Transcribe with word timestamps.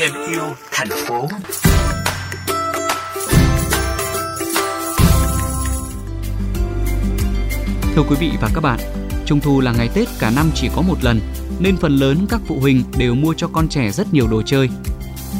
thêm 0.00 0.12
yêu 0.30 0.42
thành 0.72 0.88
phố. 1.06 1.28
Thưa 7.94 8.02
quý 8.08 8.16
vị 8.20 8.30
và 8.40 8.50
các 8.54 8.60
bạn, 8.60 8.80
Trung 9.26 9.40
thu 9.40 9.60
là 9.60 9.72
ngày 9.72 9.88
Tết 9.94 10.08
cả 10.18 10.30
năm 10.36 10.50
chỉ 10.54 10.68
có 10.76 10.82
một 10.82 10.96
lần, 11.02 11.20
nên 11.58 11.76
phần 11.76 11.96
lớn 11.96 12.26
các 12.30 12.40
phụ 12.46 12.58
huynh 12.60 12.82
đều 12.98 13.14
mua 13.14 13.34
cho 13.36 13.48
con 13.48 13.68
trẻ 13.68 13.90
rất 13.90 14.14
nhiều 14.14 14.28
đồ 14.28 14.42
chơi. 14.42 14.68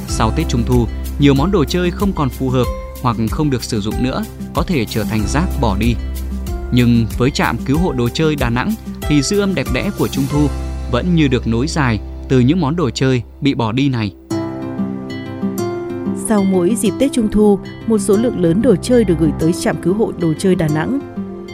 Sau 0.08 0.32
Tết 0.36 0.48
Trung 0.48 0.62
thu, 0.66 0.86
nhiều 1.18 1.34
món 1.34 1.50
đồ 1.50 1.64
chơi 1.64 1.90
không 1.90 2.12
còn 2.12 2.28
phù 2.28 2.50
hợp 2.50 2.66
hoặc 3.02 3.16
không 3.30 3.50
được 3.50 3.64
sử 3.64 3.80
dụng 3.80 4.02
nữa, 4.02 4.24
có 4.54 4.62
thể 4.62 4.84
trở 4.84 5.04
thành 5.04 5.22
rác 5.28 5.46
bỏ 5.60 5.76
đi. 5.76 5.94
Nhưng 6.72 7.06
với 7.18 7.30
trạm 7.30 7.56
cứu 7.66 7.78
hộ 7.78 7.92
đồ 7.92 8.08
chơi 8.08 8.36
Đà 8.36 8.50
Nẵng 8.50 8.74
thì 9.02 9.22
dư 9.22 9.40
âm 9.40 9.54
đẹp 9.54 9.66
đẽ 9.74 9.90
của 9.98 10.08
Trung 10.08 10.24
thu 10.30 10.48
vẫn 10.92 11.14
như 11.14 11.28
được 11.28 11.46
nối 11.46 11.66
dài 11.66 12.00
từ 12.28 12.40
những 12.40 12.60
món 12.60 12.76
đồ 12.76 12.90
chơi 12.90 13.22
bị 13.40 13.54
bỏ 13.54 13.72
đi 13.72 13.88
này. 13.88 14.12
Sau 16.30 16.44
mỗi 16.44 16.74
dịp 16.74 16.90
Tết 17.00 17.12
Trung 17.12 17.28
thu, 17.32 17.58
một 17.86 17.98
số 17.98 18.16
lượng 18.16 18.40
lớn 18.40 18.62
đồ 18.62 18.76
chơi 18.76 19.04
được 19.04 19.14
gửi 19.20 19.30
tới 19.40 19.52
trạm 19.52 19.76
cứu 19.82 19.94
hộ 19.94 20.12
đồ 20.20 20.32
chơi 20.38 20.54
Đà 20.54 20.68
Nẵng. 20.74 21.00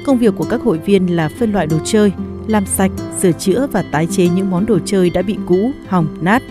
Công 0.07 0.19
việc 0.19 0.35
của 0.37 0.45
các 0.51 0.61
hội 0.61 0.79
viên 0.79 1.17
là 1.17 1.29
phân 1.41 1.53
loại 1.53 1.67
đồ 1.67 1.77
chơi, 1.85 2.13
làm 2.49 2.65
sạch, 2.67 2.91
sửa 3.19 3.33
chữa 3.33 3.67
và 3.73 3.85
tái 3.93 4.07
chế 4.11 4.29
những 4.37 4.51
món 4.51 4.67
đồ 4.67 4.79
chơi 4.85 5.11
đã 5.15 5.23
bị 5.23 5.37
cũ, 5.47 5.71
hỏng, 5.89 6.07
nát. 6.21 6.43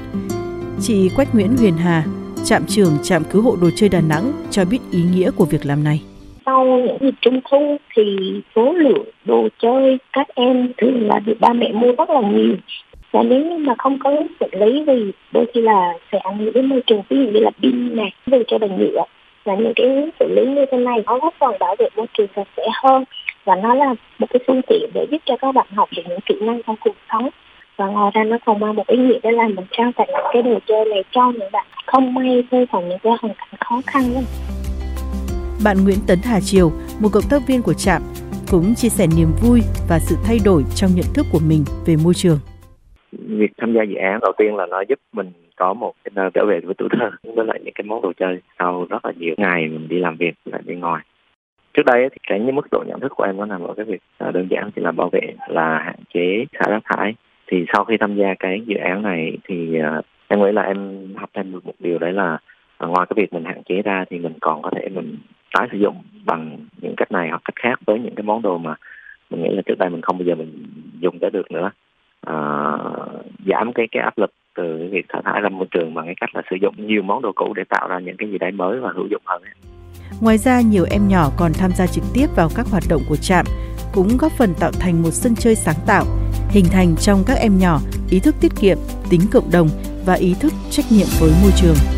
Chị 0.81 1.09
Quách 1.15 1.35
Nguyễn 1.35 1.57
Huyền 1.57 1.73
Hà, 1.73 2.05
trạm 2.43 2.65
trưởng 2.67 2.91
trạm 3.03 3.23
cứu 3.31 3.41
hộ 3.41 3.55
đồ 3.61 3.69
chơi 3.75 3.89
Đà 3.89 4.01
Nẵng 4.01 4.31
cho 4.51 4.65
biết 4.65 4.79
ý 4.91 5.03
nghĩa 5.15 5.31
của 5.31 5.45
việc 5.45 5.65
làm 5.65 5.83
này. 5.83 6.01
Sau 6.45 6.65
những 6.65 6.97
dịp 7.01 7.15
trung 7.21 7.39
thu 7.51 7.77
thì 7.95 8.03
số 8.55 8.73
lượng 8.73 9.05
đồ 9.25 9.47
chơi 9.61 9.97
các 10.13 10.27
em 10.35 10.71
thường 10.77 11.07
là 11.07 11.19
được 11.19 11.37
ba 11.39 11.53
mẹ 11.53 11.71
mua 11.71 11.91
rất 11.97 12.09
là 12.09 12.21
nhiều 12.21 12.55
và 13.15 13.23
nếu 13.23 13.45
như 13.45 13.57
mà 13.57 13.73
không 13.77 13.99
có 13.99 14.11
xử 14.39 14.45
lý 14.51 14.83
thì 14.87 15.11
đôi 15.31 15.45
khi 15.53 15.61
là 15.61 15.93
sẽ 16.11 16.17
ảnh 16.17 16.37
hưởng 16.37 16.53
đến 16.53 16.65
môi 16.65 16.81
trường 16.87 17.01
ví 17.09 17.17
dụ 17.17 17.31
như 17.31 17.39
là 17.39 17.51
pin 17.61 17.95
này 17.95 18.13
đồ 18.25 18.37
chơi 18.47 18.59
bằng 18.59 18.77
nhựa 18.77 19.03
và 19.43 19.55
những 19.55 19.73
cái 19.75 19.87
xử 20.19 20.25
lý 20.35 20.45
như 20.45 20.65
thế 20.71 20.77
này 20.77 20.97
nó 21.05 21.19
góp 21.19 21.33
phần 21.39 21.55
bảo 21.59 21.75
vệ 21.79 21.87
môi 21.95 22.07
trường 22.13 22.27
sạch 22.35 22.47
sẽ 22.57 22.63
hơn 22.83 23.03
và 23.45 23.55
nó 23.55 23.75
là 23.75 23.95
một 24.19 24.27
cái 24.29 24.39
phương 24.47 24.61
tiện 24.67 24.89
để 24.93 25.07
giúp 25.11 25.17
cho 25.25 25.37
các 25.37 25.51
bạn 25.51 25.67
học 25.75 25.89
được 25.95 26.03
những 26.07 26.19
kỹ 26.25 26.35
năng 26.41 26.61
trong 26.67 26.75
cuộc 26.79 26.95
sống 27.11 27.29
và 27.77 27.85
ngoài 27.85 28.11
ra 28.13 28.23
nó 28.23 28.37
còn 28.45 28.59
mang 28.59 28.75
một 28.75 28.87
ý 28.87 28.97
nghĩa 28.97 29.19
đó 29.23 29.31
là 29.31 29.47
mình 29.47 29.65
trao 29.71 29.91
tặng 29.97 30.07
những 30.07 30.25
cái 30.33 30.41
đồ 30.41 30.59
chơi 30.67 30.85
này 30.85 31.03
cho 31.11 31.31
những 31.31 31.51
bạn 31.51 31.65
không 31.85 32.13
may 32.13 32.43
rơi 32.51 32.65
vào 32.71 32.81
những 32.81 32.99
cái 33.03 33.13
hoàn 33.21 33.33
cảnh 33.35 33.59
khó 33.59 33.81
khăn 33.87 34.03
đó. 34.15 34.21
Bạn 35.63 35.77
Nguyễn 35.83 35.97
Tấn 36.07 36.19
Hà 36.23 36.39
Triều, 36.39 36.71
một 36.99 37.09
cộng 37.13 37.29
tác 37.29 37.41
viên 37.47 37.61
của 37.61 37.73
trạm, 37.73 38.01
cũng 38.51 38.75
chia 38.75 38.89
sẻ 38.89 39.07
niềm 39.17 39.27
vui 39.41 39.61
và 39.89 39.99
sự 39.99 40.15
thay 40.25 40.37
đổi 40.45 40.63
trong 40.75 40.89
nhận 40.95 41.05
thức 41.13 41.25
của 41.31 41.39
mình 41.47 41.65
về 41.85 41.95
môi 42.03 42.13
trường. 42.13 42.39
Việc 43.27 43.51
tham 43.57 43.73
gia 43.73 43.83
dự 43.83 43.95
án 43.95 44.19
đầu 44.21 44.31
tiên 44.37 44.55
là 44.55 44.65
nó 44.65 44.81
giúp 44.81 44.99
mình 45.13 45.31
có 45.55 45.73
một 45.73 45.93
cái 46.03 46.11
nơi 46.15 46.29
trở 46.33 46.45
về 46.45 46.59
với 46.59 46.73
tuổi 46.77 46.89
thơ 46.91 47.11
với 47.35 47.45
lại 47.45 47.59
những 47.63 47.73
cái 47.73 47.85
món 47.85 48.01
đồ 48.01 48.13
chơi 48.17 48.39
sau 48.59 48.85
rất 48.89 49.05
là 49.05 49.11
nhiều 49.17 49.35
ngày 49.37 49.67
mình 49.67 49.87
đi 49.87 49.99
làm 49.99 50.15
việc 50.17 50.33
lại 50.45 50.61
đi 50.65 50.75
ngoài. 50.75 51.03
Trước 51.73 51.85
đây 51.85 52.09
thì 52.11 52.17
cái 52.27 52.39
mức 52.39 52.67
độ 52.71 52.83
nhận 52.87 52.99
thức 52.99 53.11
của 53.15 53.23
em 53.23 53.37
nó 53.37 53.45
nằm 53.45 53.63
ở 53.63 53.73
cái 53.73 53.85
việc 53.85 54.01
à, 54.17 54.31
đơn 54.31 54.47
giản 54.49 54.71
chỉ 54.75 54.81
là 54.81 54.91
bảo 54.91 55.09
vệ 55.09 55.33
là 55.47 55.79
hạn 55.85 55.95
chế 56.13 56.45
xả 56.53 56.69
rác 56.69 56.83
thải. 56.83 57.15
Thì 57.47 57.65
sau 57.73 57.83
khi 57.83 57.97
tham 57.97 58.15
gia 58.15 58.33
cái 58.39 58.61
dự 58.65 58.75
án 58.75 59.01
này 59.01 59.37
thì 59.43 59.79
à, 59.79 60.01
em 60.27 60.41
nghĩ 60.41 60.51
là 60.51 60.61
em 60.61 61.07
học 61.15 61.29
thêm 61.33 61.51
được 61.51 61.65
một 61.65 61.73
điều 61.79 61.97
đấy 61.97 62.11
là 62.11 62.37
à, 62.77 62.87
ngoài 62.87 63.05
cái 63.09 63.13
việc 63.15 63.33
mình 63.33 63.45
hạn 63.45 63.63
chế 63.63 63.81
ra 63.81 64.05
thì 64.09 64.19
mình 64.19 64.33
còn 64.41 64.61
có 64.61 64.69
thể 64.75 64.89
mình 64.89 65.17
tái 65.53 65.67
sử 65.71 65.77
dụng 65.77 65.95
bằng 66.25 66.57
những 66.81 66.95
cách 66.97 67.11
này 67.11 67.29
hoặc 67.29 67.41
cách 67.45 67.55
khác 67.55 67.79
với 67.85 67.99
những 67.99 68.15
cái 68.15 68.23
món 68.23 68.41
đồ 68.41 68.57
mà 68.57 68.75
mình 69.29 69.43
nghĩ 69.43 69.49
là 69.55 69.61
trước 69.65 69.77
đây 69.79 69.89
mình 69.89 70.01
không 70.01 70.17
bao 70.17 70.25
giờ 70.25 70.35
mình 70.35 70.65
dùng 70.99 71.19
tới 71.19 71.29
được 71.29 71.51
nữa. 71.51 71.71
À, 72.27 72.35
giảm 73.45 73.73
cái 73.73 73.87
cái 73.91 74.03
áp 74.03 74.17
lực 74.17 74.31
từ 74.55 74.77
cái 74.79 74.89
việc 74.91 75.05
thải 75.09 75.21
thải 75.25 75.41
ra 75.41 75.49
môi 75.49 75.67
trường 75.71 75.93
bằng 75.93 76.05
cái 76.05 76.15
cách 76.21 76.35
là 76.35 76.41
sử 76.49 76.55
dụng 76.61 76.87
nhiều 76.87 77.01
món 77.01 77.21
đồ 77.21 77.31
cũ 77.35 77.53
để 77.55 77.63
tạo 77.69 77.87
ra 77.87 77.99
những 77.99 78.17
cái 78.17 78.29
gì 78.29 78.37
đấy 78.37 78.51
mới 78.51 78.79
và 78.79 78.91
hữu 78.95 79.07
dụng 79.11 79.21
hơn. 79.25 79.41
Ngoài 80.21 80.37
ra, 80.37 80.61
nhiều 80.61 80.85
em 80.91 81.07
nhỏ 81.07 81.29
còn 81.37 81.51
tham 81.53 81.71
gia 81.77 81.87
trực 81.87 82.03
tiếp 82.13 82.27
vào 82.35 82.49
các 82.55 82.65
hoạt 82.71 82.83
động 82.89 83.01
của 83.09 83.15
trạm, 83.15 83.45
cũng 83.93 84.07
góp 84.19 84.31
phần 84.31 84.49
tạo 84.59 84.71
thành 84.71 85.01
một 85.01 85.11
sân 85.11 85.35
chơi 85.35 85.55
sáng 85.55 85.75
tạo, 85.87 86.05
hình 86.49 86.65
thành 86.71 86.95
trong 86.95 87.23
các 87.27 87.37
em 87.41 87.57
nhỏ 87.59 87.79
ý 88.09 88.19
thức 88.19 88.35
tiết 88.41 88.51
kiệm, 88.61 88.77
tính 89.09 89.21
cộng 89.31 89.51
đồng 89.51 89.67
và 90.05 90.13
ý 90.13 90.35
thức 90.41 90.53
trách 90.69 90.85
nhiệm 90.91 91.07
với 91.19 91.31
môi 91.43 91.51
trường. 91.55 91.94